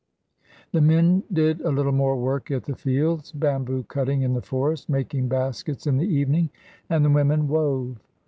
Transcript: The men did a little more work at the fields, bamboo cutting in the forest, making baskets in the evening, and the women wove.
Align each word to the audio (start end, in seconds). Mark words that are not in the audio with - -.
The 0.71 0.81
men 0.81 1.21
did 1.31 1.61
a 1.61 1.69
little 1.69 1.91
more 1.91 2.15
work 2.17 2.49
at 2.49 2.63
the 2.63 2.75
fields, 2.75 3.31
bamboo 3.31 3.83
cutting 3.83 4.23
in 4.23 4.33
the 4.33 4.41
forest, 4.41 4.89
making 4.89 5.27
baskets 5.27 5.85
in 5.85 5.97
the 5.97 6.09
evening, 6.11 6.49
and 6.89 7.05
the 7.05 7.11
women 7.11 7.47
wove. 7.47 7.99